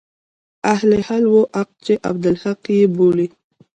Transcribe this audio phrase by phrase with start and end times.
[0.73, 3.27] اهل حل و عقد چې عبدالحق يې بولي.